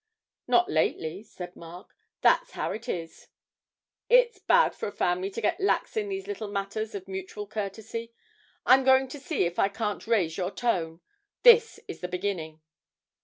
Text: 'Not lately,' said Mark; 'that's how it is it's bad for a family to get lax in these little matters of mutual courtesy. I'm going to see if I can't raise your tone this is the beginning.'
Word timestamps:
'Not 0.47 0.67
lately,' 0.67 1.21
said 1.21 1.55
Mark; 1.55 1.95
'that's 2.21 2.53
how 2.53 2.71
it 2.71 2.89
is 2.89 3.27
it's 4.09 4.39
bad 4.39 4.73
for 4.73 4.87
a 4.87 4.91
family 4.91 5.29
to 5.29 5.41
get 5.41 5.59
lax 5.59 5.95
in 5.95 6.09
these 6.09 6.25
little 6.25 6.47
matters 6.47 6.95
of 6.95 7.07
mutual 7.07 7.45
courtesy. 7.45 8.11
I'm 8.65 8.83
going 8.83 9.07
to 9.09 9.19
see 9.19 9.43
if 9.43 9.59
I 9.59 9.69
can't 9.69 10.07
raise 10.07 10.37
your 10.37 10.49
tone 10.49 11.01
this 11.43 11.79
is 11.87 12.01
the 12.01 12.07
beginning.' 12.07 12.61